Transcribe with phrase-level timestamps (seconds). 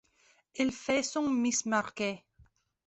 [0.57, 2.23] Elle fait son Miss Marquet.